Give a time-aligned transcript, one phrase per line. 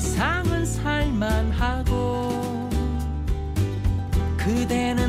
[0.00, 1.90] 세상은 살만하고
[4.38, 4.99] 그대는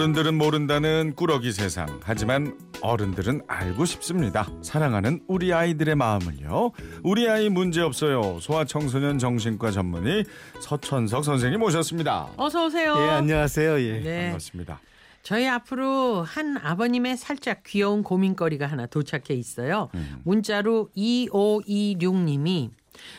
[0.00, 2.00] 어른들은 모른다는 꾸러기 세상.
[2.02, 4.48] 하지만 어른들은 알고 싶습니다.
[4.62, 6.70] 사랑하는 우리 아이들의 마음을요.
[7.02, 8.38] 우리 아이 문제 없어요.
[8.40, 10.24] 소아청소년 정신과 전문의
[10.60, 12.30] 서천석 선생님 모셨습니다.
[12.38, 12.94] 어서 오세요.
[12.96, 13.78] 예, 안녕하세요.
[13.78, 14.00] 예.
[14.00, 14.22] 네.
[14.22, 14.80] 반갑습니다.
[15.22, 19.90] 저희 앞으로 한 아버님의 살짝 귀여운 고민거리가 하나 도착해 있어요.
[19.94, 20.22] 음.
[20.24, 22.70] 문자로 2526님이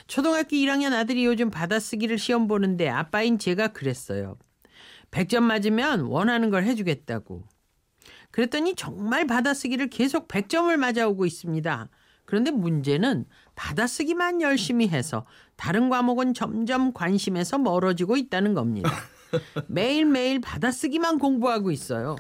[0.08, 4.36] 초등학교 1학년 아들이 요즘 받아쓰기를 시험 보는데 아빠인 제가 그랬어요.
[5.12, 7.44] 100점 맞으면 원하는 걸 해주겠다고.
[8.32, 11.90] 그랬더니 정말 받아쓰기를 계속 100점을 맞아오고 있습니다.
[12.26, 15.26] 그런데 문제는 받아쓰기만 열심히 해서
[15.58, 18.90] 다른 과목은 점점 관심에서 멀어지고 있다는 겁니다.
[19.68, 22.16] 매일매일 받아쓰기만 공부하고 있어요.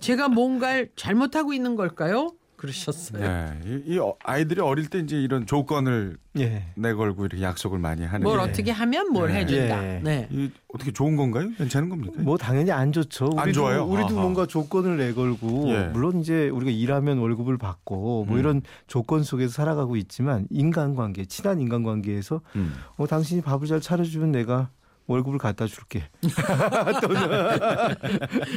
[0.00, 2.30] 제가 뭔가를 잘못하고 있는 걸까요?
[2.56, 3.20] 그러셨어요.
[3.22, 6.64] 네, 이, 이 어- 아이들이 어릴 때 이제 이런 조건을 예.
[6.74, 9.40] 내걸고 이렇게 약속을 많이 하는 뭘게 어떻게 하면 뭘 네.
[9.40, 9.84] 해준다.
[9.84, 10.00] 예.
[10.02, 10.28] 네.
[10.30, 11.50] 이 어떻게 좋은 건가요?
[11.56, 12.14] 괜찮은 겁니까?
[12.22, 13.26] 뭐 당연히 안 좋죠.
[13.26, 13.84] 우리도, 안 좋아요?
[13.84, 14.20] 우리도 아하.
[14.20, 15.84] 뭔가 조건을 내걸고 예.
[15.92, 18.38] 물론 이제 우리가 일하면 월급을 받고 뭐 음.
[18.38, 22.74] 이런 조건 속에서 살아가고 있지만 인간관계, 친한 인간관계에서 음.
[22.96, 24.70] 어, 당신이 밥을 잘 차려주면 내가
[25.06, 26.02] 월급을 갖다 줄게.
[27.00, 27.94] 또는,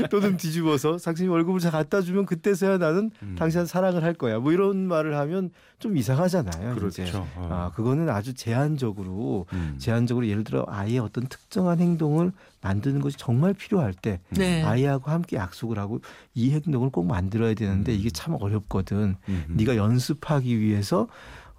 [0.09, 3.35] 또는 뒤집어서 당신이 월급을 잘 갖다 주면 그때서야 나는 음.
[3.37, 4.39] 당신한테 사랑을 할 거야.
[4.39, 6.75] 뭐 이런 말을 하면 좀 이상하잖아요.
[6.75, 7.03] 그렇죠.
[7.03, 7.11] 이제.
[7.15, 7.49] 어.
[7.51, 9.75] 아, 그거는 아주 제한적으로 음.
[9.77, 14.63] 제한적으로 예를 들어 아이의 어떤 특정한 행동을 만드는 것이 정말 필요할 때 네.
[14.63, 15.99] 아이하고 함께 약속을 하고
[16.33, 17.97] 이 행동을 꼭 만들어야 되는데 음.
[17.97, 19.15] 이게 참 어렵거든.
[19.29, 19.45] 음.
[19.49, 21.07] 네가 연습하기 위해서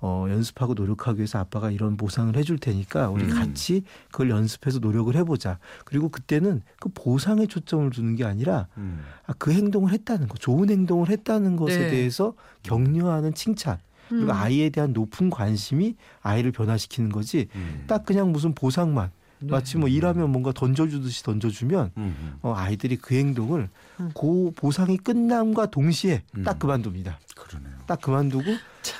[0.00, 3.30] 어 연습하고 노력하기 위해서 아빠가 이런 보상을 해줄 테니까 우리 음.
[3.30, 5.58] 같이 그걸 연습해서 노력을 해보자.
[5.84, 9.00] 그리고 그때는 그 보상에 초점을 두는 게 아니라 음.
[9.26, 11.90] 아, 그 행동을 했다는 거, 좋은 행동을 했다는 것에 네.
[11.90, 13.78] 대해서 격려하는 칭찬.
[14.08, 14.30] 그리고 음.
[14.30, 17.48] 아이에 대한 높은 관심이 아이를 변화시키는 거지.
[17.54, 17.84] 음.
[17.86, 19.10] 딱 그냥 무슨 보상만
[19.40, 19.50] 네.
[19.50, 22.34] 마치 뭐 일하면 뭔가 던져주듯이 던져주면 음.
[22.42, 23.68] 어, 아이들이 그 행동을
[24.00, 24.10] 음.
[24.18, 26.42] 그 보상이 끝남과 동시에 음.
[26.42, 27.18] 딱 그만둡니다.
[27.34, 27.72] 그러네요.
[27.90, 28.44] 딱 그만두고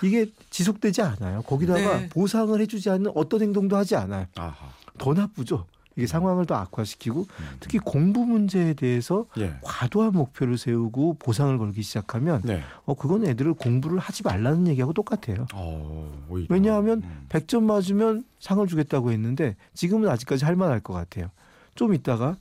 [0.03, 1.43] 이게 지속되지 않아요.
[1.43, 2.09] 거기다가 네.
[2.09, 4.27] 보상을 해주지 않는 어떤 행동도 하지 않아요.
[4.37, 4.57] 아하.
[4.99, 5.65] 더 나쁘죠.
[5.95, 7.45] 이게 상황을 더 악화시키고 음.
[7.61, 9.55] 특히 공부 문제에 대해서 예.
[9.63, 12.63] 과도한 목표를 세우고 보상을 걸기 시작하면 네.
[12.85, 15.47] 어 그건 애들을 공부를 하지 말라는 얘기하고 똑같아요.
[15.55, 16.27] 어.
[16.49, 17.27] 왜냐하면 음.
[17.29, 21.31] 100점 맞으면 상을 주겠다고 했는데 지금은 아직까지 할 만할 것 같아요.
[21.77, 22.37] 좀 있다가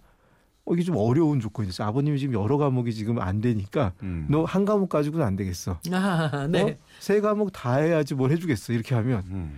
[0.69, 1.87] 어, 이게 좀 어려운 조건이 있어요.
[1.87, 4.27] 아버님이 지금 여러 과목이 지금 안 되니까 음.
[4.29, 5.79] 너한 과목 가지고는 안 되겠어.
[5.91, 6.61] 아, 네.
[6.61, 6.75] 어?
[6.99, 8.73] 세 과목 다 해야지 뭘 해주겠어.
[8.73, 9.57] 이렇게 하면 음.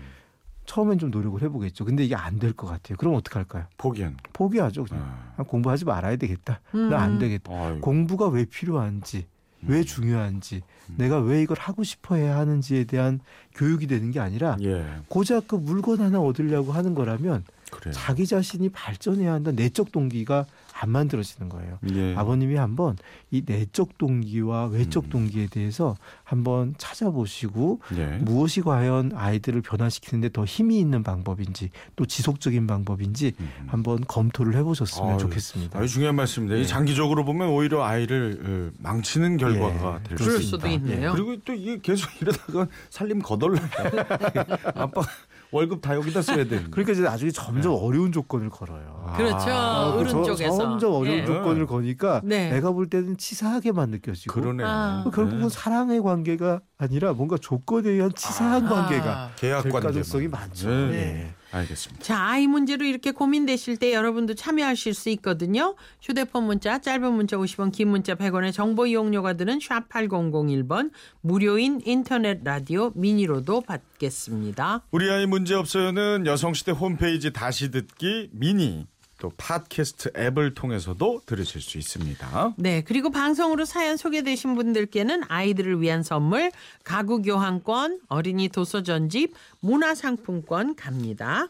[0.66, 1.84] 처음엔 좀 노력을 해보겠죠.
[1.84, 2.98] 근데 이게 안 될 것 같아요.
[2.98, 3.66] 그럼 어떡할까요?
[3.78, 4.16] 포기한.
[4.32, 4.86] 포기하죠.
[4.86, 5.34] 그냥 아.
[5.38, 6.62] 아, 공부하지 말아야 되겠다.
[6.76, 6.90] 음.
[6.90, 7.52] 나안 되겠다.
[7.52, 7.82] 아이고.
[7.82, 9.26] 공부가 왜 필요한지,
[9.68, 9.84] 왜 음.
[9.84, 10.96] 중요한지, 음.
[10.98, 13.20] 내가 왜 이걸 하고 싶어 해야 하는지에 대한
[13.56, 14.86] 교육이 되는 게 아니라 예.
[15.10, 17.92] 고작 그 물건 하나 얻으려고 하는 거라면 그래.
[17.92, 20.46] 자기 자신이 발전해야 한다는 내적 동기가
[20.82, 21.78] 안 만들어지는 거예요.
[21.94, 22.16] 예.
[22.16, 22.98] 아버님이 한번
[23.30, 25.10] 이 내적 동기와 외적 음.
[25.12, 28.18] 동기에 대해서 한번 찾아보시고 예.
[28.18, 33.50] 무엇이 과연 아이들을 변화시키는데 더 힘이 있는 방법인지 또 지속적인 방법인지 음.
[33.68, 35.78] 한번 검토를 해보셨으면 아유, 좋겠습니다.
[35.78, 36.58] 아주 중요한 말씀입니다.
[36.58, 36.66] 이 예.
[36.66, 40.50] 장기적으로 보면 오히려 아이를 어, 망치는 결과가 예, 될수 그럴 있다.
[40.50, 41.12] 수도 있네요.
[41.14, 43.68] 그리고 또 이게 계속 이러다가 살림 거덜나요.
[44.74, 45.04] 아빠
[45.52, 46.70] 월급 다 여기다 써야 되는.
[46.72, 49.04] 그러니까 이제 나중에 점점 어려운 조건을 걸어요.
[49.06, 49.18] 아.
[49.18, 49.50] 그렇죠.
[49.50, 50.56] 아, 어른 저- 쪽에서.
[50.58, 51.26] 점점 어려운 예.
[51.26, 52.50] 조건을 거니까 네.
[52.52, 54.68] 내가 볼 때는 치사하게만 느껴지고 그러네요.
[54.68, 55.04] 아.
[55.14, 55.50] 결국은 네.
[55.50, 58.70] 사랑의 관계가 아니라 뭔가 조건에 의한 치사한 아.
[58.70, 60.70] 관계가 계약 가능성이 많죠.
[60.70, 60.88] 네.
[60.92, 61.34] 네.
[61.52, 62.04] 알겠습니다.
[62.04, 65.76] 자, 아이 문제로 이렇게 고민되실 때 여러분도 참여하실 수 있거든요.
[66.02, 72.42] 휴대폰 문자, 짧은 문자 50원, 긴 문자 100원의 정보 이용료가 드는 샵 8001번, 무료인 인터넷
[72.44, 74.84] 라디오 미니로도 받겠습니다.
[74.92, 78.88] 우리 아이 문제 없어요는 여성시대 홈페이지 다시 듣기 미니
[79.22, 82.56] 또 팟캐스트 앱을 통해서도 들으실 수 있습니다.
[82.58, 86.52] 네, 그리고 방송으로 사연 소개되신 분들께는 아이들을 위한 선물,
[86.84, 91.50] 가구 교환권, 어린이 도서 전집, 문화 상품권 갑니다.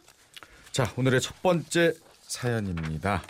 [0.73, 3.23] 자, 오늘의 첫 번째 사연입니다.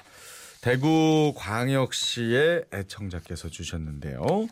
[0.61, 4.47] 대구 광역시의 애청자께서 주셨는데요.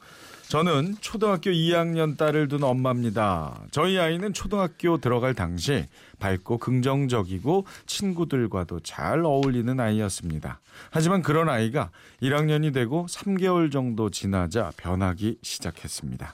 [0.50, 3.62] 저는 초등학교 2학년 딸을 둔 엄마입니다.
[3.69, 5.86] 저희 아이는 초등학교 들어갈 당시
[6.18, 10.60] 밝고 긍정적이고 친구들과도 잘 어울리는 아이였습니다.
[10.90, 11.92] 하지만 그런 아이가
[12.24, 16.34] 1학년이 되고 3개월 정도 지나자 변하기 시작했습니다.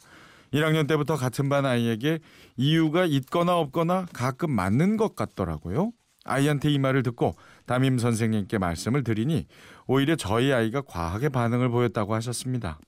[0.53, 2.19] 1학년 때부터 같은 반 아이에게
[2.55, 5.91] 이유가 있거나 없거나 가끔 맞는 것 같더라고요.
[6.23, 7.35] 아이한테 이 말을 듣고
[7.65, 9.45] 담임 선생님께 말씀을 드리니
[9.87, 12.79] 오히려 저희 아이가 과하게 반응을 보였다고 하셨습니다.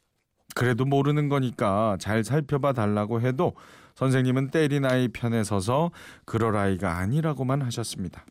[0.58, 3.54] 그래도 모르는 거니까 잘 살펴봐 달라고 해도
[3.94, 5.92] 선생님은 때린 아이 편에 서서
[6.26, 8.26] 그럴 아이가 아니라고만 하셨습니다.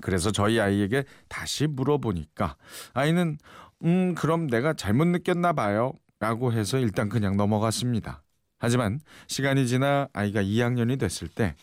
[0.00, 2.54] 그래서 저희 아이에게 다시 물어보니까
[2.94, 3.36] 아이는
[3.84, 8.22] 음 그럼 내가 잘못 느꼈나 봐요 라고 해서 일단 그냥 넘어갔습니다.
[8.60, 11.56] 하지만 시간이 지나 아이가 2학년이 됐을 때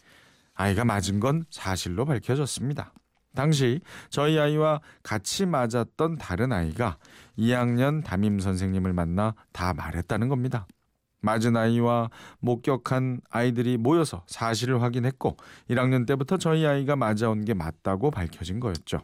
[0.54, 2.92] 아이가 맞은 건 사실로 밝혀졌습니다.
[3.35, 6.97] 당시 저희 아이와 같이 맞았던 다른 아이가
[7.38, 10.68] 2학년 담임 선생님을 만나 다 말했다는 겁니다.
[11.21, 12.09] 맞은 아이와
[12.39, 15.38] 목격한 아이들이 모여서 사실을 확인했고
[15.69, 19.00] 1학년 때부터 저희 아이가 맞아온 게 맞다고 밝혀진 거였죠.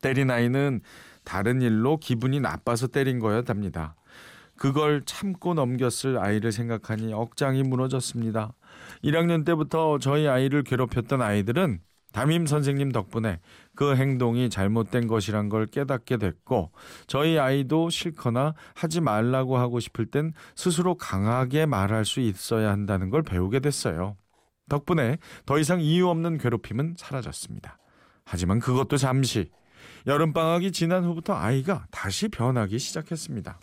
[0.00, 0.80] 때린 아이는
[1.24, 3.94] 다른 일로 기분이 나빠서 때린 거였답니다.
[4.56, 8.54] 그걸 참고 넘겼을 아이를 생각하니 억장이 무너졌습니다.
[9.04, 11.80] 1학년 때부터 저희 아이를 괴롭혔던 아이들은
[12.16, 13.40] 담임 선생님 덕분에
[13.74, 16.72] 그 행동이 잘못된 것이란 걸 깨닫게 됐고
[17.06, 23.22] 저희 아이도 싫거나 하지 말라고 하고 싶을 땐 스스로 강하게 말할 수 있어야 한다는 걸
[23.22, 24.16] 배우게 됐어요.
[24.70, 27.76] 덕분에 더 이상 이유 없는 괴롭힘은 사라졌습니다.
[28.24, 29.50] 하지만 그것도 잠시
[30.06, 33.60] 여름방학이 지난 후부터 아이가 다시 변하기 시작했습니다.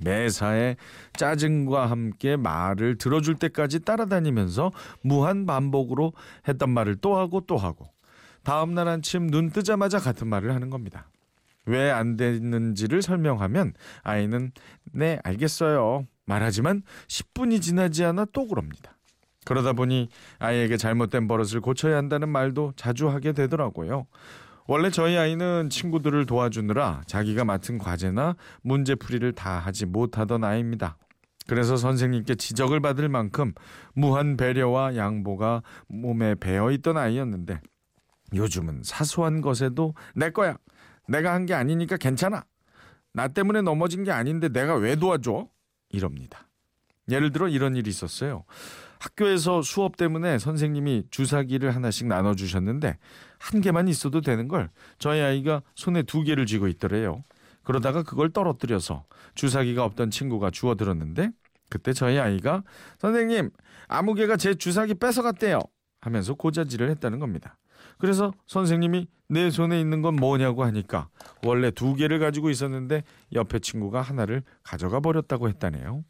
[0.00, 0.76] 매사에
[1.14, 4.72] 짜증과 함께 말을 들어줄 때까지 따라다니면서
[5.02, 6.12] 무한 반복으로
[6.46, 7.90] 했던 말을 또 하고 또 하고
[8.44, 11.10] 다음 날 아침 눈 뜨자마자 같은 말을 하는 겁니다.
[11.66, 14.52] 왜안 됐는지를 설명하면 아이는
[14.92, 18.96] 네 알겠어요 말하지만 10분이 지나지 않아 또 그럽니다.
[19.44, 20.08] 그러다 보니
[20.38, 24.06] 아이에게 잘못된 버릇을 고쳐야 한다는 말도 자주 하게 되더라고요.
[24.68, 30.98] 원래 저희 아이는 친구들을 도와주느라 자기가 맡은 과제나 문제풀이를 다 하지 못하던 아이입니다.
[31.46, 33.54] 그래서 선생님께 지적을 받을 만큼
[33.94, 37.60] 무한 배려와 양보가 몸에 배어 있던 아이였는데
[38.34, 40.58] 요즘은 사소한 것에도 내 거야.
[41.08, 42.44] 내가 한 게 아니니까 괜찮아.
[43.14, 45.48] 나 때문에 넘어진 게 아닌데 내가 왜 도와줘?
[45.88, 46.46] 이럽니다.
[47.10, 48.44] 예를 들어 이런 일이 있었어요.
[49.00, 52.98] 학교에서 수업 때문에 선생님이 주사기를 하나씩 나눠주셨는데
[53.38, 57.24] 한 개만 있어도 되는 걸 저희 아이가 손에 두 개를 쥐고 있더래요.
[57.62, 59.04] 그러다가 그걸 떨어뜨려서
[59.34, 61.30] 주사기가 없던 친구가 주워 들었는데
[61.68, 62.64] 그때 저희 아이가
[62.98, 63.50] 선생님
[63.88, 65.60] 아무개가 제 주사기 뺏어갔대요
[66.00, 67.58] 하면서 고자질을 했다는 겁니다.
[67.98, 71.08] 그래서 선생님이 내 손에 있는 건 뭐냐고 하니까
[71.44, 73.02] 원래 두 개를 가지고 있었는데
[73.32, 76.04] 옆에 친구가 하나를 가져가 버렸다고 했다네요.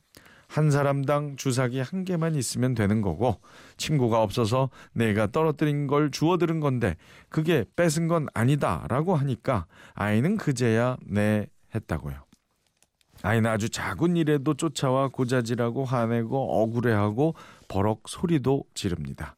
[0.49, 3.41] 한 사람당 주사기 한 개만 있으면 되는 거고
[3.77, 6.97] 친구가 없어서 내가 떨어뜨린 걸 주워 들은 건데
[7.29, 12.17] 그게 뺏은 건 아니다라고 하니까 아이는 그제야 네 했다고요.
[13.23, 17.35] 아이는 아주 작은 일에도 쫓아와 고자질하고 화내고 억울해하고
[17.69, 19.37] 버럭 소리도 지릅니다.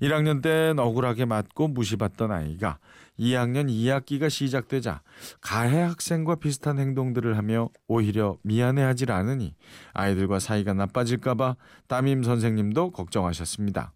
[0.00, 2.78] 1학년 땐 억울하게 맞고 무시받던 아이가
[3.18, 5.02] 2학년 2학기가 시작되자
[5.40, 9.54] 가해 학생과 비슷한 행동들을 하며 오히려 미안해하질 않으니
[9.92, 11.56] 아이들과 사이가 나빠질까봐
[11.86, 13.92] 담임 선생님도 걱정하셨습니다.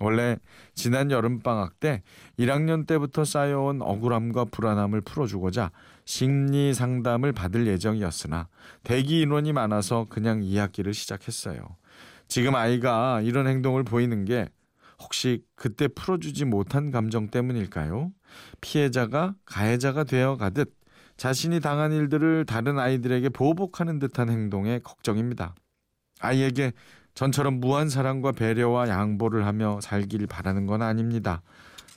[0.00, 0.36] 원래
[0.74, 2.02] 지난 여름방학 때
[2.38, 5.70] 1학년 때부터 쌓여온 억울함과 불안함을 풀어주고자
[6.04, 8.48] 심리 상담을 받을 예정이었으나
[8.82, 11.76] 대기 인원이 많아서 그냥 2학기를 시작했어요.
[12.26, 14.48] 지금 아이가 이런 행동을 보이는 게
[15.02, 18.12] 혹시 그때 풀어주지 못한 감정 때문일까요?
[18.60, 20.74] 피해자가 가해자가 되어 가듯
[21.16, 25.54] 자신이 당한 일들을 다른 아이들에게 보복하는 듯한 행동에 걱정입니다.
[26.20, 26.72] 아이에게
[27.14, 31.42] 전처럼 무한 사랑과 배려와 양보를 하며 살길 바라는 건 아닙니다.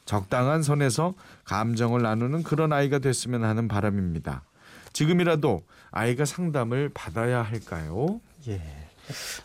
[0.03, 4.43] 적당한 선에서 감정을 나누는 그런 아이가 됐으면 하는 바람입니다.
[4.93, 8.21] 지금이라도 아이가 상담을 받아야 할까요?
[8.47, 8.84] 예.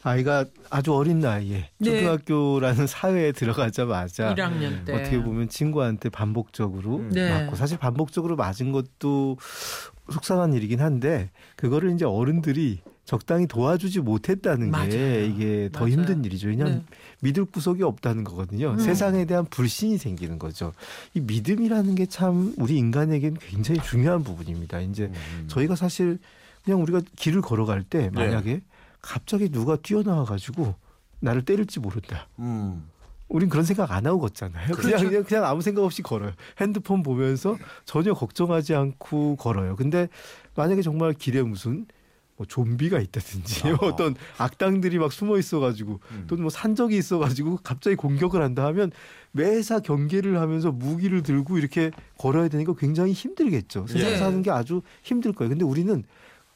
[0.02, 1.84] 아이가 아주 어린 나이에 네.
[2.00, 7.30] 초등학교라는 사회에 들어가자마자 1학년 때 어떻게 보면 친구한테 반복적으로 네.
[7.30, 9.36] 맞고 사실 반복적으로 맞은 것도
[10.12, 14.88] 속상한 일이긴 한데 그거를 이제 어른들이 적당히 도와주지 못했다는 맞아요.
[14.90, 15.92] 게 이게 더 맞아요.
[15.94, 16.46] 힘든 일이죠.
[16.48, 16.96] 왜냐하면 네.
[17.20, 18.70] 믿을 구석이 없다는 거거든요.
[18.72, 18.78] 음.
[18.78, 20.72] 세상에 대한 불신이 생기는 거죠.
[21.14, 24.80] 이 믿음이라는 게 참 우리 인간에게는 굉장히 중요한 부분입니다.
[24.80, 25.44] 이제 음.
[25.48, 26.18] 저희가 사실
[26.64, 28.60] 그냥 우리가 길을 걸어갈 때 만약에
[29.00, 30.74] 갑자기 누가 뛰어나와 가지고
[31.20, 32.28] 나를 때릴지 모른다.
[32.38, 32.88] 음.
[33.28, 34.74] 우린 그런 생각 안 하고 걷잖아요.
[34.74, 36.32] 그냥, 그냥 그냥 아무 생각 없이 걸어요.
[36.60, 39.76] 핸드폰 보면서 전혀 걱정하지 않고 걸어요.
[39.76, 40.08] 근데
[40.56, 41.86] 만약에 정말 길에 무슨
[42.40, 43.76] 뭐 좀비가 있다든지 아하.
[43.86, 46.24] 어떤 악당들이 막 숨어 있어가지고 음.
[46.26, 48.90] 또는 뭐 산적이 있어가지고 갑자기 공격을 한다 하면
[49.30, 53.86] 매사 경계를 하면서 무기를 들고 이렇게 걸어야 되니까 굉장히 힘들겠죠.
[53.86, 54.16] 세상 예.
[54.16, 55.50] 사는 게 아주 힘들 거예요.
[55.50, 56.02] 근데 우리는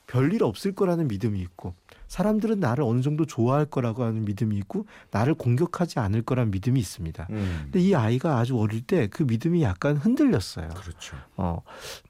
[0.06, 1.74] 별일 없을 거라는 믿음이 있고
[2.14, 7.26] 사람들은 나를 어느 정도 좋아할 거라고 하는 믿음이 있고 나를 공격하지 않을 거라는 믿음이 있습니다.
[7.30, 7.60] 음.
[7.64, 10.68] 근데 이 아이가 아주 어릴 때 그 믿음이 약간 흔들렸어요.
[10.68, 11.16] 그렇죠.
[11.36, 11.60] 어,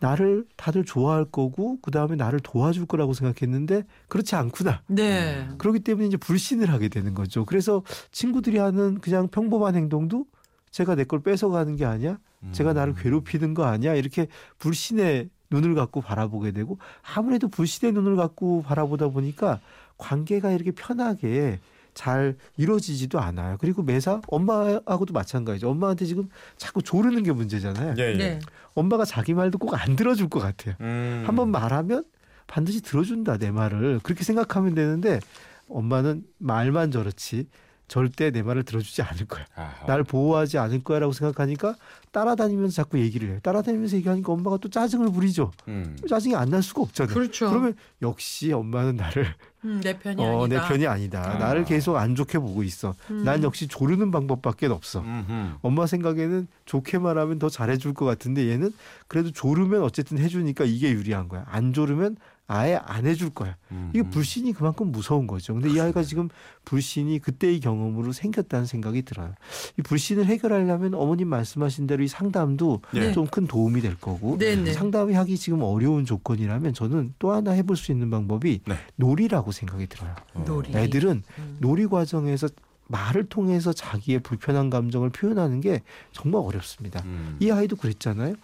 [0.01, 4.83] 나를 다들 좋아할 거고 그 다음에 나를 도와줄 거라고 생각했는데 그렇지 않구나.
[4.89, 5.49] 네.
[5.57, 7.47] 그렇기 때문에 이제 불신을 하게 되는 거죠.
[7.47, 7.83] 그래서
[8.13, 10.27] 친구들이 하는 그냥 평범한 행동도
[10.71, 12.19] 제가 내 걸 뺏어가는 게 아니야.
[12.53, 12.75] 제가 음.
[12.75, 13.95] 나를 괴롭히는 거 아니야.
[13.95, 14.27] 이렇게
[14.59, 16.79] 불신의 눈을 갖고 바라보게 되고
[17.15, 19.61] 아무래도 불신의 눈을 갖고 바라보다 보니까
[19.99, 21.61] 관계가 이렇게 편하게
[21.95, 23.57] 잘 이루어지지도 않아요.
[23.61, 25.71] 그리고 매사 엄마하고도 마찬가지죠.
[25.71, 27.95] 엄마한테 지금 자꾸 조르는 게 문제잖아요.
[27.99, 28.17] 예, 예.
[28.17, 28.41] 네.
[28.75, 30.75] 엄마가 자기 말도 꼭 안 들어줄 것 같아요.
[30.81, 31.23] 음.
[31.25, 32.05] 한번 말하면
[32.49, 35.21] 반드시 들어준다 내 말을 그렇게 생각하면 되는데
[35.69, 37.47] 엄마는 말만 저렇지
[37.87, 39.45] 절대 내 말을 들어주지 않을 거야.
[39.55, 39.87] 아하.
[39.87, 41.75] 나를 보호하지 않을 거야라고 생각하니까
[42.13, 43.39] 따라다니면서 자꾸 얘기를 해요.
[43.43, 45.51] 따라다니면서 얘기하니까 엄마가 또 짜증을 부리죠.
[45.69, 45.97] 음.
[46.09, 47.13] 짜증이 안 날 수가 없잖아요.
[47.13, 47.49] 그렇죠.
[47.51, 49.27] 그러면 역시 엄마는 나를
[49.65, 50.69] 음, 내 편이 어, 내 아니다.
[50.69, 51.23] 편이 아니다.
[51.35, 51.39] 아.
[51.39, 52.95] 나를 계속 안 좋게 보고 있어.
[53.11, 53.25] 음.
[53.25, 55.01] 난 역시 조르는 방법밖에 없어.
[55.01, 55.57] 음흠.
[55.63, 58.73] 엄마 생각에는 좋게 말하면 더 잘해줄 것 같은데 얘는
[59.09, 61.45] 그래도 조르면 어쨌든 해주니까 이게 유리한 거야.
[61.49, 63.57] 안 조르면 아예 안 해줄 거야.
[63.91, 64.11] 이게 음흠.
[64.11, 65.55] 불신이 그만큼 무서운 거죠.
[65.55, 66.29] 근데 이 아이가 지금
[66.67, 69.35] 불신이 그때의 경험으로 생겼다는 생각이 들어요.
[69.79, 73.13] 이 불신을 해결하려면 어머님 말씀하신 대로 이 상담도 네.
[73.13, 74.75] 좀큰 도움이 될 거고 네네.
[74.75, 78.75] 상담이 하기 지금 어려운 조건이라면 저는 또 하나 해볼 수 있는 방법이 네.
[78.97, 80.15] 놀이라고 생각이 들어요.
[80.35, 80.45] 어.
[80.47, 80.71] 놀이.
[80.75, 81.57] 애들은 음.
[81.61, 82.49] 놀이 과정에서
[82.89, 85.81] 말을 통해서 자기의 불편한 감정을 표현하는 게
[86.13, 87.03] 정말 어렵습니다.
[87.05, 87.37] 음.
[87.41, 88.35] 이 아이도 그랬잖아요.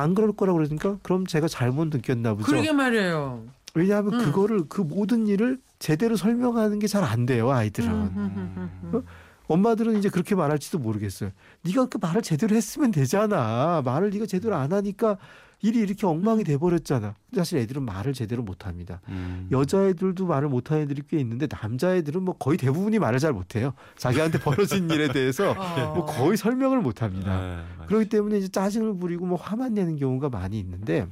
[0.00, 2.46] 안 그럴 거라고 그러니까 그럼 제가 잘못 느꼈나 보죠.
[2.46, 3.44] 그러게 말이에요.
[3.74, 4.18] 왜냐하면 음.
[4.24, 7.88] 그거를 그 모든 일을 제대로 설명하는 게 잘 안 돼요 아이들은.
[7.88, 9.02] 음, 음, 음, 음, 음.
[9.46, 11.30] 엄마들은 이제 그렇게 말할지도 모르겠어요.
[11.62, 13.82] 네가 그 말을 제대로 했으면 되잖아.
[13.84, 15.18] 말을 네가 제대로 안 하니까
[15.62, 17.14] 일이 이렇게 엉망이 돼 버렸잖아.
[17.28, 19.00] 근데 사실 애들은 말을 제대로 못 합니다.
[19.08, 19.48] 음.
[19.50, 23.74] 여자애들도 말을 못하는 애들이 꽤 있는데 남자애들은 뭐 거의 대부분이 말을 잘 못해요.
[23.96, 25.94] 자기한테 벌어진 일에 대해서 어.
[25.94, 27.40] 뭐 거의 설명을 못합니다.
[27.40, 27.86] 네.
[27.86, 31.06] 그렇기 때문에 이제 짜증을 부리고 뭐 화만 내는 경우가 많이 있는데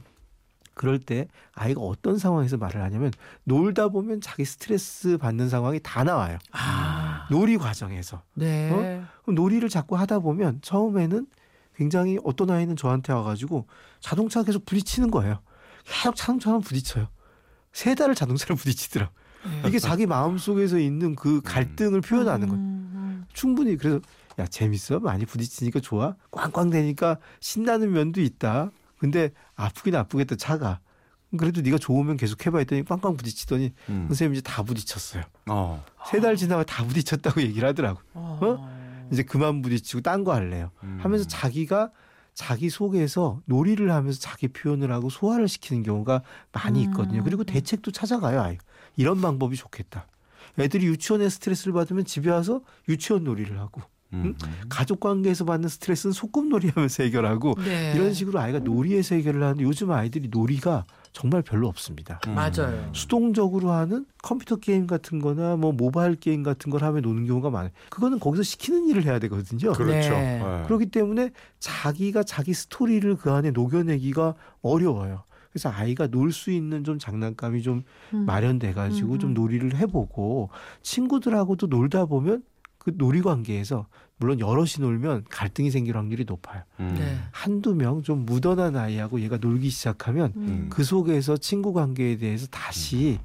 [0.78, 3.10] 그럴 때 아이가 어떤 상황에서 말을 하냐면
[3.44, 6.38] 놀다 보면 자기 스트레스 받는 상황이 다 나와요.
[6.52, 8.22] 아, 놀이 과정에서.
[8.34, 9.02] 네.
[9.22, 11.26] 그럼 놀이를 자꾸 하다 보면 처음에는
[11.78, 13.68] 굉장히 어떤 아이는 저한테 와가지고
[14.00, 15.38] 자동차 계속 부딪히는 거예요.
[15.84, 17.06] 계속 자동차만 부딪혀요.
[17.72, 19.10] 세 달을 자동차를 부딪히더라.
[19.66, 22.60] 이게 자기 마음 속에서 있는 그 갈등을 표현하는 거예요.
[22.62, 24.00] 음, 충분히 그래서
[24.40, 28.72] 야 재밌어 많이 부딪히니까 좋아 꽝꽝 대니까 신나는 면도 있다.
[28.98, 30.80] 근데 아프긴 아프겠다 차가.
[31.38, 34.06] 그래도 네가 좋으면 계속 해봐 했더니 꽝꽝 부딪히더니 음.
[34.08, 35.22] 선생님 이제 다 부딪혔어요.
[35.46, 35.84] 어.
[36.10, 38.00] 세달 지나고 다 부딪혔다고 얘기를 하더라고.
[38.14, 38.77] 어.
[39.12, 40.70] 이제 그만 부딪히고 딴 거 할래요.
[40.82, 40.98] 음.
[41.00, 41.90] 하면서 자기가
[42.34, 46.22] 자기 속에서 놀이를 하면서 자기 표현을 하고 소화를 시키는 경우가
[46.52, 47.24] 많이 있거든요.
[47.24, 48.40] 그리고 대책도 찾아가요.
[48.40, 48.58] 아이.
[48.96, 50.06] 이런 방법이 좋겠다.
[50.58, 54.34] 애들이 유치원에 스트레스를 받으면 집에 와서 유치원 놀이를 하고 음.
[54.68, 57.92] 가족 관계에서 받는 스트레스는 소꿉놀이 하면서 해결하고 네.
[57.94, 60.86] 이런 식으로 아이가 놀이에서 해결을 하는데 요즘 아이들이 놀이가
[61.18, 62.20] 정말 별로 없습니다.
[62.28, 62.36] 음.
[62.36, 62.90] 맞아요.
[62.92, 67.72] 수동적으로 하는 컴퓨터 게임 같은 거나 뭐 모바일 게임 같은 걸 하면 노는 경우가 많아요.
[67.90, 69.72] 그거는 거기서 시키는 일을 해야 되거든요.
[69.72, 70.10] 그렇죠.
[70.10, 70.38] 네.
[70.38, 70.62] 네.
[70.66, 75.24] 그렇기 때문에 자기가 자기 스토리를 그 안에 녹여내기가 어려워요.
[75.50, 77.82] 그래서 아이가 놀 수 있는 좀 장난감이 좀
[78.14, 78.24] 음.
[78.24, 79.34] 마련돼 가지고 음, 좀 음.
[79.34, 80.50] 놀이를 해보고
[80.82, 82.44] 친구들하고도 놀다 보면
[82.78, 86.62] 그 놀이 관계에서 물론 여럿이 놀면 갈등이 생길 확률이 높아요.
[86.80, 86.94] 음.
[86.98, 87.16] 네.
[87.30, 90.66] 한두 명 좀 묻어난 아이하고 얘가 놀기 시작하면 음.
[90.70, 93.18] 그 속에서 친구 관계에 대해서 다시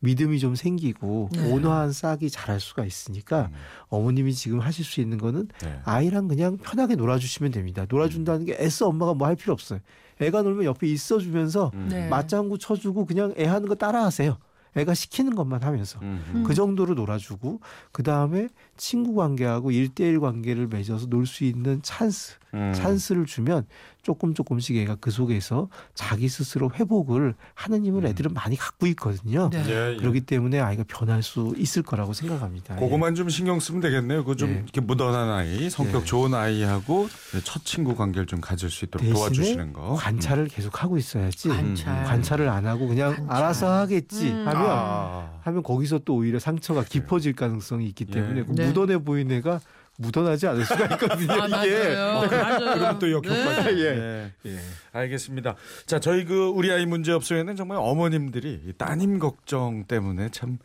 [0.00, 1.50] 믿음이 좀 생기고 네.
[1.50, 3.56] 온화한 싹이 자랄 수가 있으니까 음.
[3.88, 5.80] 어머님이 지금 하실 수 있는 거는 네.
[5.84, 7.86] 아이랑 그냥 편하게 놀아주시면 됩니다.
[7.88, 9.78] 놀아준다는 게 애써 엄마가 뭐 할 필요 없어요.
[10.20, 11.88] 애가 놀면 옆에 있어주면서 음.
[11.90, 12.08] 네.
[12.08, 14.36] 맞장구 쳐주고 그냥 애 하는 거 따라하세요.
[14.76, 16.44] 애가 시키는 것만 하면서 음.
[16.46, 17.60] 그 정도로 놀아주고
[17.92, 22.72] 그 다음에 친구 관계하고 일대일 관계를 맺어서 놀 수 있는 찬스, 음.
[22.74, 23.66] 찬스를 주면
[24.04, 28.06] 조금 조금씩 애가 그 속에서 자기 스스로 회복을 하는 힘을 음.
[28.06, 29.48] 애들은 많이 갖고 있거든요.
[29.50, 29.64] 네.
[29.66, 29.96] 예, 예.
[29.96, 32.76] 그렇기 때문에 아이가 변할 수 있을 거라고 생각합니다.
[32.76, 34.24] 그거만 좀 신경 쓰면 되겠네요.
[34.24, 34.54] 그좀 예.
[34.56, 36.04] 이렇게 묻어난 아이, 성격 예.
[36.04, 37.08] 좋은 아이하고
[37.44, 39.94] 첫 친구 관계를 좀 가질 수 있도록 대신에 도와주시는 거.
[39.94, 41.48] 관찰을 계속 하고 있어야지.
[41.48, 41.98] 관찰.
[42.00, 42.04] 음.
[42.04, 43.36] 관찰 을 안 하고 그냥 관찰.
[43.36, 44.46] 알아서 하겠지 음.
[44.46, 45.30] 하면 아.
[45.44, 48.44] 하면 거기서 또 오히려 상처가 깊어질 가능성이 있기 때문에 예.
[48.44, 48.66] 그 네.
[48.66, 49.60] 묻어내 보인 애가
[49.98, 51.32] 묻어나지 않을 수가 있거든요.
[51.32, 51.94] 아, 이게.
[51.94, 52.28] 맞아요.
[52.28, 52.74] 맞아요.
[52.78, 53.62] 그럼 또 역효과가.
[53.64, 53.78] 네.
[53.78, 54.32] 예.
[54.46, 54.50] 예.
[54.50, 54.58] 예.
[54.92, 55.54] 알겠습니다.
[55.86, 60.58] 자, 저희 그 우리 아이 문제 없어에는 정말 어머님들이 이 따님 걱정 때문에 참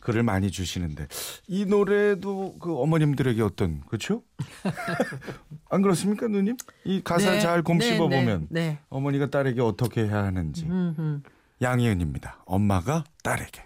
[0.00, 1.06] 글을 많이 주시는데
[1.46, 4.22] 이 노래도 그 어머님들에게 어떤 그렇죠?
[5.70, 6.56] 안 그렇습니까, 누님?
[6.84, 8.78] 이 가사 네, 잘 곰씹어 네, 보면 네, 네.
[8.88, 11.22] 어머니가 딸에게 어떻게 해야 하는지 음, 음.
[11.62, 12.42] 양희은입니다.
[12.46, 13.62] 엄마가 딸에게.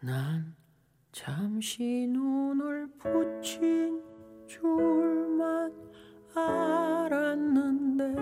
[0.00, 0.54] 난
[1.12, 4.02] 잠시 눈을 붙인
[4.46, 5.72] 줄만
[6.34, 8.14] 알았는데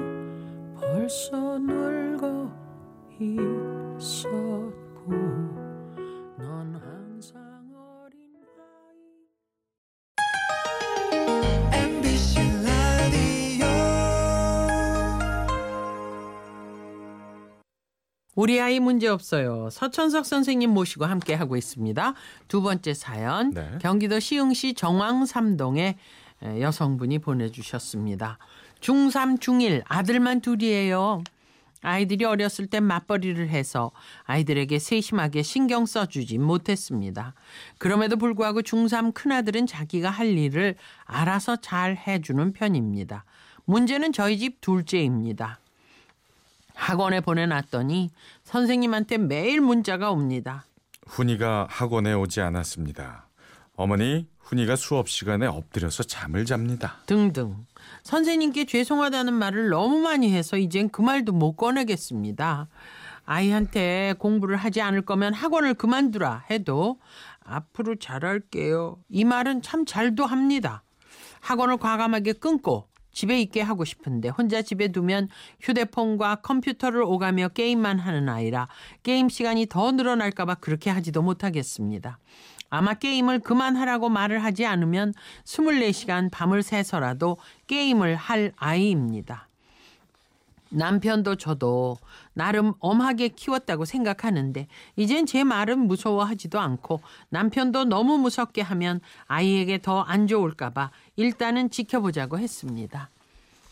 [0.79, 2.50] 벌써 늙어
[3.99, 4.33] 있었고
[18.43, 19.69] 우리 아이 문제 없어요.
[19.71, 22.15] 서천석 선생님 모시고 함께 하고 있습니다.
[22.49, 23.79] 두 번째 사연 네.
[23.81, 25.95] 경기도 시흥시 정왕 삼동의
[26.43, 28.39] 에, 여성분이 보내주셨습니다.
[28.81, 31.23] 중3, 중1 아들만 둘이에요.
[31.83, 33.93] 아이들이 어렸을 땐 맞벌이를 해서
[34.25, 37.35] 아이들에게 세심하게 신경 써주지 못했습니다.
[37.79, 43.25] 그럼에도 불구하고 중3 큰아들은 자기가 할 일을 알아서 잘 해주는 편입니다.
[43.67, 45.61] 문제는 저희 집 둘째입니다.
[46.75, 48.11] 학원에 보내놨더니
[48.45, 50.64] 선생님한테 매일 문자가 옵니다.
[51.07, 53.29] 훈이가 학원에 오지 않았습니다.
[53.75, 56.99] 어머니, 훈이가 수업 시간에 엎드려서 잠을 잡니다.
[57.07, 57.67] 등등.
[58.02, 62.69] 선생님께 죄송하다는 말을 너무 많이 해서 이젠 그 말도 못 꺼내겠습니다.
[63.25, 66.99] 아이한테 공부를 하지 않을 거면 학원을 그만두라 해도
[67.45, 68.99] 앞으로 잘할게요.
[69.09, 70.83] 이 말은 참 잘도 합니다.
[71.41, 75.28] 학원을 과감하게 끊고 집에 있게 하고 싶은데 혼자 집에 두면
[75.61, 78.69] 휴대폰과 컴퓨터를 오가며 게임만 하는 아이라
[79.02, 82.19] 게임 시간이 더 늘어날까봐 그렇게 하지도 못하겠습니다.
[82.71, 85.12] 아마 게임을 그만하라고 말을 하지 않으면
[85.45, 89.49] 24시간 밤을 새서라도 게임을 할 아이입니다.
[90.73, 91.99] 남편도 저도
[92.33, 100.02] 나름 엄하게 키웠다고 생각하는데 이젠 제 말은 무서워하지도 않고 남편도 너무 무섭게 하면 아이에게 더
[100.02, 103.09] 안 좋을까봐 일단은 지켜보자고 했습니다.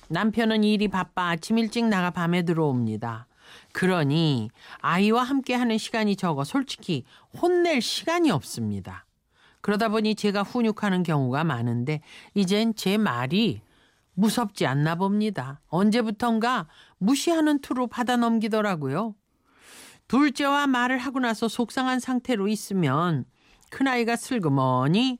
[0.09, 3.27] 남편은 일이 바빠 아침 일찍 나가 밤에 들어옵니다.
[3.73, 7.05] 그러니 아이와 함께 하는 시간이 적어 솔직히
[7.41, 9.05] 혼낼 시간이 없습니다.
[9.61, 12.01] 그러다 보니 제가 훈육하는 경우가 많은데
[12.35, 13.61] 이젠 제 말이
[14.21, 15.61] 무섭지 않나 봅니다.
[15.69, 19.15] 언제부턴가 무시하는 투로 받아 넘기더라고요.
[20.09, 23.25] 둘째와 말을 하고 나서 속상한 상태로 있으면
[23.71, 25.19] 큰아이가 슬그머니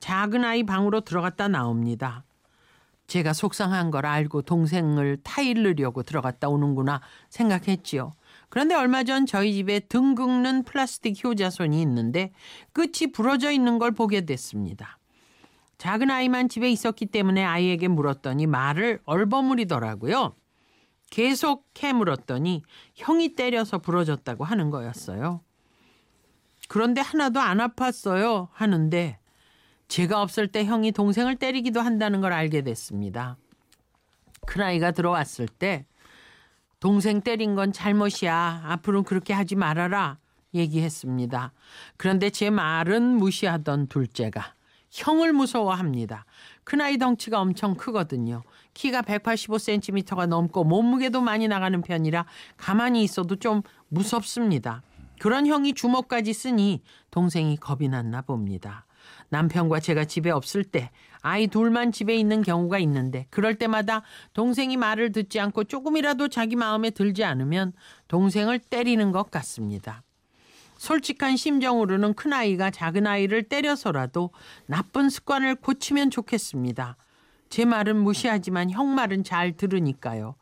[0.00, 2.24] 작은아이 방으로 들어갔다 나옵니다.
[3.06, 8.16] 제가 속상한 걸 알고 동생을 타일르려고 들어갔다 오는구나 생각했지요.
[8.48, 12.32] 그런데 얼마 전 저희 집에 등 긁는 플라스틱 효자손이 있는데
[12.72, 14.98] 끝이 부러져 있는 걸 보게 됐습니다.
[15.82, 20.36] 작은 아이만 집에 있었기 때문에 아이에게 물었더니 말을 얼버무리더라고요.
[21.10, 22.62] 계속 캐물었더니
[22.94, 25.40] 형이 때려서 부러졌다고 하는 거였어요.
[26.68, 29.18] 그런데 하나도 안 아팠어요 하는데
[29.88, 33.36] 제가 없을 때 형이 동생을 때리기도 한다는 걸 알게 됐습니다.
[34.46, 35.84] 큰아이가 들어왔을 때
[36.78, 38.62] 동생 때린 건 잘못이야.
[38.66, 40.18] 앞으로 그렇게 하지 말아라.
[40.54, 41.52] 얘기했습니다.
[41.96, 44.54] 그런데 제 말은 무시하던 둘째가
[44.92, 46.26] 형을 무서워합니다.
[46.64, 48.42] 큰아이 덩치가 엄청 크거든요.
[48.74, 52.26] 키가 185cm가 넘고 몸무게도 많이 나가는 편이라
[52.56, 54.82] 가만히 있어도 좀 무섭습니다.
[55.18, 58.86] 그런 형이 주먹까지 쓰니 동생이 겁이 났나 봅니다.
[59.30, 60.90] 남편과 제가 집에 없을 때
[61.22, 64.02] 아이 둘만 집에 있는 경우가 있는데 그럴 때마다
[64.34, 67.72] 동생이 말을 듣지 않고 조금이라도 자기 마음에 들지 않으면
[68.08, 70.02] 동생을 때리는 것 같습니다.
[70.82, 74.30] 솔직한 심정으로는 큰아이가 작은아이를 때려서라도
[74.66, 76.96] 나쁜 습관을 고치면 좋겠습니다.
[77.50, 80.34] 제 말은 무시하지만 형 말은 잘 들으니까요.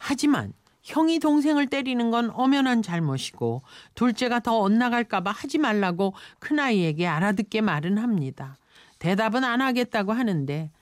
[0.00, 0.52] 하지만
[0.82, 3.62] 형이 동생을 때리는 건 엄연한 잘못이고
[3.94, 8.58] 둘째가 더 엇나갈까봐 하지 말라고 큰아이에게 알아듣게 말은 합니다.
[8.98, 10.72] 대답은 안 하겠다고 하는데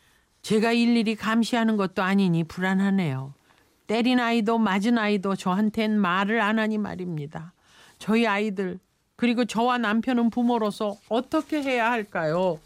[0.41, 3.35] 제가 일일이 감시하는 것도 아니니 불안하네요.
[3.87, 7.53] 때린 아이도 맞은 아이도 저한텐 말을 안 하니 말입니다.
[7.99, 8.81] 저희 아이들
[9.23, 12.59] 그리고 저와 남편은 부모로서 어떻게 해야 할까요?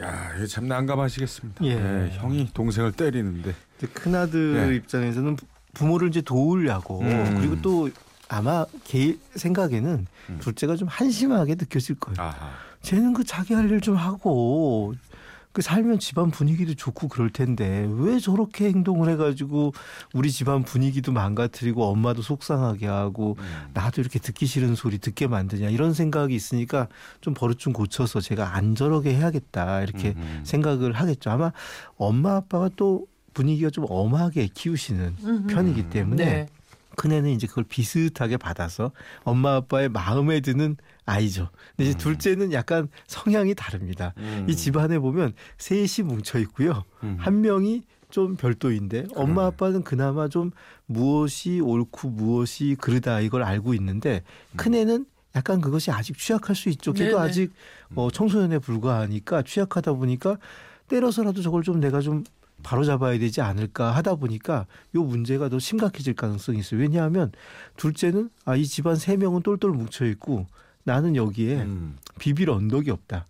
[0.00, 1.62] 야, 참 난감하시겠습니다.
[1.66, 1.74] 예.
[1.74, 3.52] 네, 형이 동생을 때리는데
[3.92, 4.76] 큰아들 네.
[4.76, 5.36] 입장에서는
[5.74, 7.36] 부모를 이제 도우려고 음.
[7.38, 7.90] 그리고 또
[8.30, 10.06] 아마 개 생각에는
[10.40, 12.16] 둘째가 좀 한심하게 느껴질 거예요.
[12.18, 12.50] 아하.
[12.80, 14.94] 쟤는 그 자기 할 일 좀 하고
[15.52, 19.72] 그 살면 집안 분위기도 좋고 그럴 텐데 왜 저렇게 행동을 해가지고
[20.14, 23.36] 우리 집안 분위기도 망가뜨리고 엄마도 속상하게 하고
[23.74, 26.86] 나도 이렇게 듣기 싫은 소리 듣게 만드냐 이런 생각이 있으니까
[27.20, 30.42] 좀 버릇 좀 고쳐서 제가 안 저러게 해야겠다 이렇게 음.
[30.44, 31.30] 생각을 하겠죠.
[31.30, 31.52] 아마
[31.96, 35.46] 엄마 아빠가 또 분위기가 좀 엄하게 키우시는 음.
[35.48, 36.46] 편이기 때문에 네.
[36.96, 38.92] 큰애는 이제 그걸 비슷하게 받아서
[39.24, 41.48] 엄마 아빠의 마음에 드는 아이죠.
[41.76, 44.12] 근데 이제 둘째는 약간 성향이 다릅니다.
[44.18, 44.46] 음.
[44.48, 46.84] 이 집안에 보면 셋이 뭉쳐 있고요.
[47.02, 47.16] 음.
[47.18, 49.46] 한 명이 좀 별도인데 엄마.
[49.46, 50.50] 아빠는 그나마 좀
[50.86, 54.22] 무엇이 옳고 무엇이 그르다 이걸 알고 있는데
[54.56, 56.92] 큰애는 약간 그것이 아직 취약할 수 있죠.
[56.92, 57.28] 걔도 네네.
[57.28, 57.52] 아직
[57.94, 60.38] 어, 청소년에 불과하니까 취약하다 보니까
[60.88, 62.24] 때려서라도 저걸 좀 내가 좀
[62.64, 66.80] 바로 잡아야 되지 않을까 하다 보니까 요 문제가 더 심각해질 가능성이 있어요.
[66.80, 67.30] 왜냐하면
[67.76, 70.46] 둘째는 아 이 집안 세 명은 똘똘 뭉쳐 있고
[70.84, 71.96] 나는 여기에 음.
[72.18, 73.26] 비빌 언덕이 없다.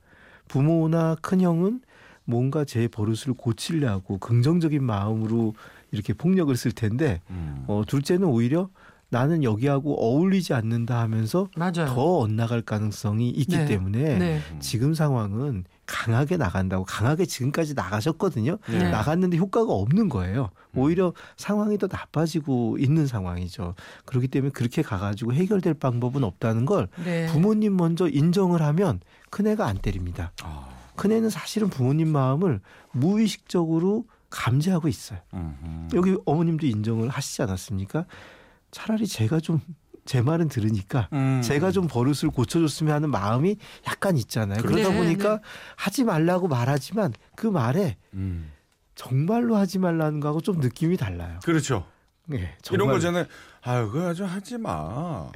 [0.49, 1.81] 부모나 큰형은
[2.25, 5.55] 뭔가 제 버릇을 고치려고 긍정적인 마음으로
[5.91, 7.65] 이렇게 폭력을 쓸 텐데 음.
[7.67, 8.69] 어, 둘째는 오히려
[9.09, 11.87] 나는 여기하고 어울리지 않는다 하면서 맞아요.
[11.87, 13.65] 더 엇나갈 가능성이 있기 네.
[13.67, 14.41] 때문에 네.
[14.61, 18.59] 지금 상황은 강하게 나간다고 강하게 지금까지 나가셨거든요.
[18.69, 18.91] 네.
[18.91, 20.51] 나갔는데 효과가 없는 거예요.
[20.75, 23.75] 오히려 상황이 더 나빠지고 있는 상황이죠.
[24.05, 27.27] 그렇기 때문에 그렇게 가가지고 해결될 방법은 없다는 걸 네.
[27.27, 29.01] 부모님 먼저 인정을 하면
[29.31, 30.33] 큰애가 안 때립니다.
[30.43, 30.69] 아.
[30.95, 32.61] 큰애는 사실은 부모님 마음을
[32.93, 35.19] 무의식적으로 감지하고 있어요.
[35.35, 35.89] 음, 음.
[35.95, 38.07] 여기 어머님도 인정을 하시지 않았습니까?
[38.71, 39.61] 차라리 제가 좀
[40.11, 41.41] 제 말은 들으니까 음.
[41.41, 43.55] 제가 좀 버릇을 고쳐줬으면 하는 마음이
[43.87, 44.61] 약간 있잖아요.
[44.61, 45.43] 그러다 네, 보니까 네.
[45.77, 48.51] 하지 말라고 말하지만 그 말에 음.
[48.97, 51.39] 정말로 하지 말라는 거하고 좀 느낌이 달라요.
[51.45, 51.85] 그렇죠.
[52.27, 53.25] 네, 이런 거잖아요.
[53.63, 54.71] 아유, 그거 아주 하지 마.
[54.89, 55.31] 뭐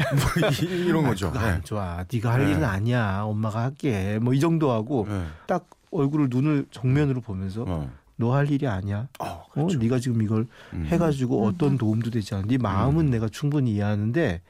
[0.51, 1.31] 이- 이런 거죠.
[1.31, 2.05] 그거 안 좋아.
[2.13, 2.51] 네가 할 네.
[2.51, 3.21] 일은 아니야.
[3.23, 4.19] 엄마가 할게.
[4.21, 5.25] 뭐 이 정도 하고 네.
[5.47, 7.89] 딱 얼굴을 눈을 정면으로 보면서 어.
[8.17, 9.07] 너할 일이 아니야.
[9.21, 9.79] 어, 어, 그렇죠.
[9.79, 10.85] 네가 지금 이걸 음.
[10.87, 12.45] 해가지고 어떤 도움도 되지 않아.
[12.49, 14.43] 네 마음은 내가 충분히 이해하는데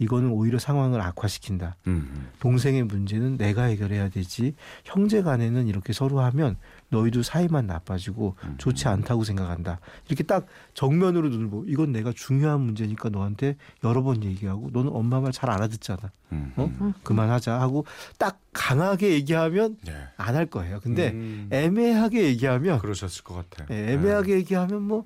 [0.00, 1.76] 이거는 오히려 상황을 악화시킨다.
[1.86, 2.28] 음.
[2.40, 4.54] 동생의 문제는 내가 해결해야 되지.
[4.84, 6.56] 형제 간에는 이렇게 서로 하면
[6.88, 8.54] 너희도 사이만 나빠지고 음.
[8.58, 9.78] 좋지 않다고 생각한다.
[10.08, 15.20] 이렇게 딱 정면으로 눈을 보고 이건 내가 중요한 문제니까 너한테 여러 번 얘기하고 너는 엄마
[15.20, 16.10] 말 잘 알아듣잖아.
[16.32, 16.52] 음.
[16.56, 16.92] 어?
[17.04, 17.84] 그만하자 하고
[18.18, 19.92] 딱 강하게 얘기하면 네.
[20.16, 20.80] 안할 거예요.
[20.80, 21.48] 근데 음.
[21.52, 23.68] 애매하게 얘기하면 그러셨을 것 같아요.
[23.70, 25.04] 예, 애매하게 얘기하면 뭐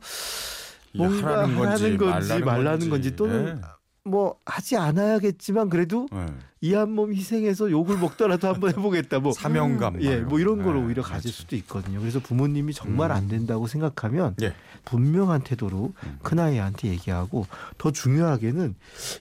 [0.97, 3.61] 뭔가 하라는 건지, 하라는 건지 말라는 건지 또는 네.
[4.07, 6.27] 뭐 하지 않아야겠지만 그래도 네.
[6.61, 9.19] 이한 몸 희생해서 욕을 먹더라도 한번 해보겠다.
[9.19, 10.03] 뭐 사명감.
[10.03, 11.43] 예, 뭐 이런 걸 네, 오히려 가질 그렇죠.
[11.43, 12.01] 수도 있거든요.
[12.01, 13.17] 그래서 부모님이 정말 음.
[13.17, 14.55] 안 된다고 생각하면 예.
[14.85, 16.19] 분명한 태도로 음.
[16.23, 17.47] 큰아이한테 얘기하고
[17.79, 18.75] 더 중요하게는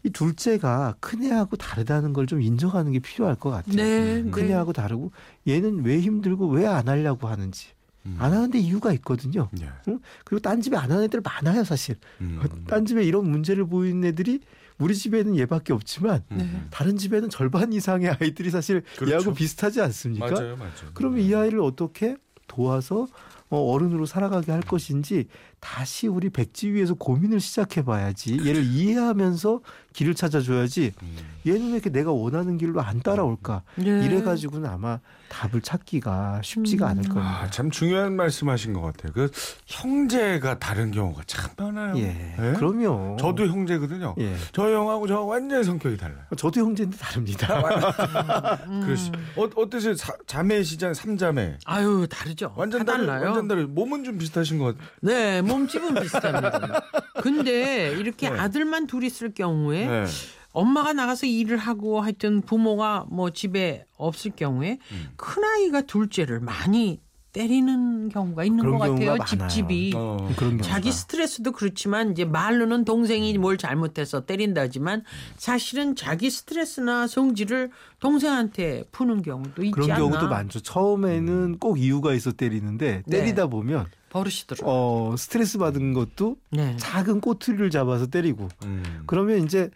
[0.03, 3.75] 이 둘째가 큰 애하고 다르다는 걸 좀 인정하는 게 필요할 것 같아요.
[3.75, 4.21] 네.
[4.21, 4.31] 네.
[4.31, 5.11] 큰 애하고 다르고
[5.47, 7.67] 얘는 왜 힘들고 왜 안 하려고 하는지
[8.05, 8.15] 음.
[8.19, 9.49] 안 하는데 이유가 있거든요.
[9.61, 9.69] 예.
[9.89, 9.99] 응?
[10.25, 11.95] 그리고 딴 집에 안 하는 애들 많아요, 사실.
[12.21, 12.41] 음.
[12.67, 14.39] 딴 집에 이런 문제를 보이는 애들이
[14.79, 16.43] 우리 집에는 얘밖에 없지만 네.
[16.43, 16.67] 음.
[16.71, 19.11] 다른 집에는 절반 이상의 아이들이 사실 그렇죠.
[19.11, 20.31] 얘하고 비슷하지 않습니까?
[20.31, 20.71] 맞아요, 맞아요.
[20.93, 23.07] 그러면 이 아이를 어떻게 도와서
[23.49, 25.27] 어, 어른으로 살아가게 할 것인지
[25.67, 28.37] 다시 우리 백지 위에서 고민을 시작해 봐야지.
[28.45, 29.61] 얘를 이해하면서
[29.93, 30.91] 길을 찾아줘야지.
[31.01, 31.17] 음.
[31.47, 33.61] 얘는 왜 이렇게 내가 원하는 길로 안 따라올까?
[33.75, 34.05] 네.
[34.05, 34.99] 이래 가지고는 아마
[35.29, 36.89] 답을 찾기가 쉽지가 음.
[36.91, 37.49] 않을 아, 겁니다.
[37.51, 39.11] 참 중요한 말씀하신 것 같아요.
[39.13, 39.29] 그
[39.67, 41.97] 형제가 다른 경우가 참 많아요.
[41.97, 42.35] 예.
[42.39, 42.53] 예?
[42.53, 43.17] 그럼요.
[43.19, 44.15] 저도 형제거든요.
[44.19, 44.35] 예.
[44.51, 46.23] 저 형하고 저 완전히 성격이 달라요.
[46.37, 48.57] 저도 형제인데 다릅니다.
[48.67, 48.81] 음.
[48.85, 49.11] 그러시.
[49.35, 49.93] 어, 어떠세요?
[49.95, 51.57] 사- 자매시장 삼자매.
[51.65, 52.53] 아유 다르죠.
[52.57, 53.25] 완전 달라요.
[53.25, 53.73] 완전 다른.
[53.73, 54.87] 몸은 좀 비슷하신 것 같아요.
[55.01, 56.81] 네, 몸집은 비슷합니다.
[57.21, 58.37] 근데 이렇게 네.
[58.39, 60.05] 아들만 둘 있을 경우에 네.
[60.51, 65.07] 엄마가 나가서 일을 하고 하여튼 부모가 뭐 집에 없을 경우에 음.
[65.15, 67.01] 큰 아이가 둘째를 많이
[67.33, 69.17] 때리는 경우가 있는 것 같아요.
[69.25, 69.93] 집집이.
[69.95, 70.29] 어.
[70.61, 75.03] 자기 스트레스도 그렇지만 이제 말로는 동생이 뭘 잘못해서 때린다지만
[75.35, 79.99] 사실은 자기 스트레스나 성질을 동생한테 푸는 경우도 있지 그런 않나.
[79.99, 80.59] 경우도 많죠.
[80.59, 83.17] 처음에는 꼭 이유가 있어 때리는데 네.
[83.17, 84.69] 때리다 보면 버릇이더라고요.
[84.71, 86.77] 어 스트레스 받은 것도 네.
[86.77, 89.03] 작은 꼬투리를 잡아서 때리고 음.
[89.07, 89.69] 그러면 이제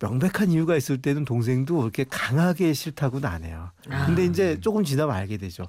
[0.00, 3.70] 명백한 이유가 있을 때는 동생도 그렇게 강하게 싫다고는 안 해요.
[3.90, 4.06] 아.
[4.06, 5.66] 근데 이제 조금 지나면 알게 되죠.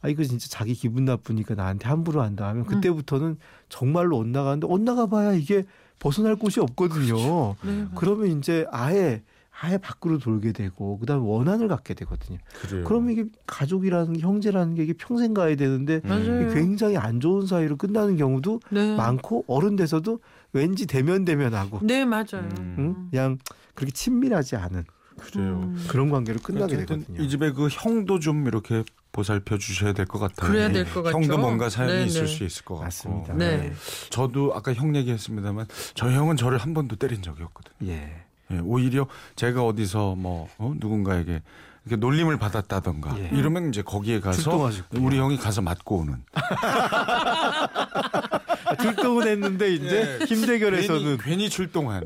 [0.00, 5.32] 아 이거 진짜 자기 기분 나쁘니까 나한테 함부로 한다 하면 그때부터는 정말로 엇나가는데 엇나가 봐야
[5.32, 5.64] 이게
[5.98, 7.56] 벗어날 곳이 없거든요.
[7.62, 7.86] 네.
[7.94, 9.22] 그러면 이제 아예
[9.64, 12.38] 아예 밖으로 돌게 되고 그다음에 원한을 갖게 되거든요.
[12.62, 12.82] 그래요.
[12.84, 16.42] 그러면 이게 가족이라는 게 형제라는 게 이게 평생 가야 되는데 맞아요.
[16.42, 18.96] 이게 굉장히 안 좋은 사이로 끝나는 경우도 네.
[18.96, 20.18] 많고 어른 돼서도
[20.52, 22.48] 왠지 대면 대면하고 네, 맞아요.
[22.58, 22.76] 음.
[22.78, 23.08] 응?
[23.10, 23.38] 그냥
[23.74, 24.84] 그렇게 친밀하지 않은
[25.16, 25.60] 그래요.
[25.62, 25.84] 음.
[25.88, 27.22] 그런 관계로 끝나게 되거든요.
[27.22, 30.50] 이 집에 그 형도 좀 이렇게 보살펴 주셔야 될 것 같아요.
[30.50, 31.16] 그래야 될 것 같죠.
[31.18, 32.26] 형도 뭔가 사연이 네, 있을 네.
[32.26, 32.84] 수 있을 것 같고.
[32.84, 33.34] 맞습니다.
[33.34, 33.72] 네.
[34.10, 37.92] 저도 아까 형 얘기했습니다만 저 형은 저를 한 번도 때린 적이 없거든요.
[37.92, 38.21] 예.
[38.52, 40.74] 예, 오히려 제가 어디서 뭐 어?
[40.76, 41.40] 누군가에게
[41.84, 43.30] 이렇게 놀림을 받았다던가 예.
[43.32, 45.04] 이러면 이제 거기에 가서 출동하셨군요.
[45.04, 46.22] 우리 형이 가서 맞고 오는.
[48.72, 50.24] 아, 출동은 했는데 이제 예.
[50.24, 52.04] 힘대결에서는 괜히, 괜히 출동한.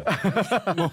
[0.77, 0.91] 뭐,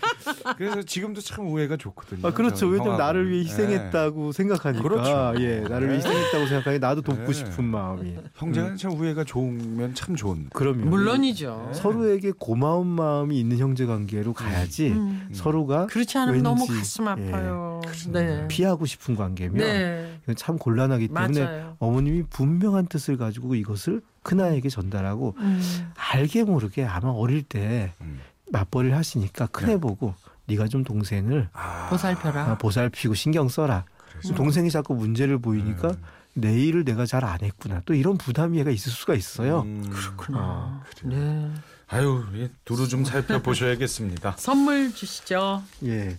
[0.58, 2.28] 그래서 지금도 참 우애가 좋거든요.
[2.28, 2.56] 아 그렇죠.
[2.56, 2.98] 저 왜냐면.
[2.98, 3.46] 나를 위해 예.
[3.46, 5.34] 희생했다고 생각하니까 그렇죠.
[5.42, 6.08] 예, 나를 위해 네.
[6.08, 7.34] 희생했다고 생각하니 나도 돕고 네.
[7.34, 8.16] 싶은 마음이.
[8.36, 10.48] 형제가 참 우애가 좋으면 참 좋은.
[10.54, 11.72] 그러면 물론이죠.
[11.74, 15.28] 서로에게 고마운 마음이 있는 형제 관계로 가야지 음.
[15.34, 17.82] 서로가 그렇지 않으면 왠지, 너무 가슴 예, 아파요.
[18.12, 18.48] 네.
[18.48, 20.13] 피하고 싶은 관계면 네.
[20.24, 21.76] 이건 참 곤란하기 때문에 맞아요.
[21.80, 25.62] 어머님이 분명한 뜻을 가지고 이것을 큰아이에게 전달하고 음.
[25.96, 28.20] 알게 모르게 아마 어릴 때 음.
[28.52, 32.52] 맞벌이를 하시니까 큰애 보고 네가 좀 동생을 아, 보살펴라.
[32.52, 33.86] 아, 보살피고 신경 써라.
[34.12, 35.98] 그래서 동생이 자꾸 문제를 보이니까 음.
[36.36, 37.82] 내 일을 내가 잘 안 했구나.
[37.86, 39.62] 또 이런 부담 이해가 있을 수가 있어요.
[39.62, 40.84] 음, 그렇구나.
[41.04, 41.52] 네.
[41.90, 44.36] 아유, 예, 두루 좀 살펴보셔야겠습니다.
[44.38, 45.62] 선물 주시죠.
[45.86, 46.18] 예.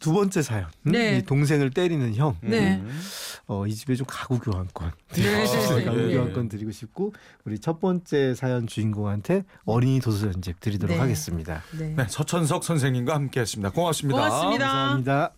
[0.00, 0.68] 두 번째 사연.
[0.86, 0.92] 음?
[0.92, 1.18] 네.
[1.18, 2.36] 이 동생을 때리는 형.
[2.40, 2.76] 네.
[2.76, 3.00] 음.
[3.48, 4.92] 어, 이 집에 좀 가구 교환권.
[5.14, 5.44] 네.
[5.84, 6.14] 가구 예.
[6.14, 7.12] 교환권 드리고 싶고
[7.44, 11.00] 우리 첫 번째 사연 주인공한테 어린이 도서 전집 드리도록 네.
[11.00, 11.62] 하겠습니다.
[11.78, 11.94] 네.
[11.96, 13.70] 네, 서천석 선생님과 함께했습니다.
[13.70, 14.18] 고맙습니다.
[14.18, 14.66] 고맙습니다.
[14.66, 15.36] 감사합니다.